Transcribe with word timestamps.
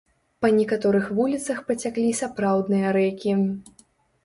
Па 0.45 0.49
некаторых 0.59 1.05
вуліцах 1.17 1.61
пацяклі 1.69 2.07
сапраўдныя 2.23 2.97
рэкі. 3.01 3.39